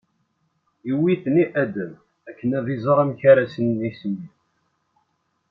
iwwi-ten 0.89 1.35
i 1.43 1.45
Adam 1.63 1.93
akken 2.29 2.49
ad 2.57 2.67
iẓer 2.75 2.97
amek 3.03 3.21
ara 3.31 3.45
sen-isemmi. 3.53 4.29